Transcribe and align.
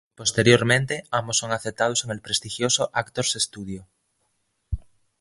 Posteriormente, 0.19 1.03
ambos 1.11 1.37
son 1.37 1.51
aceptados 1.51 2.03
en 2.05 2.09
el 2.09 2.21
prestigioso 2.21 2.89
Actors 2.91 3.37
Studio. 3.39 3.87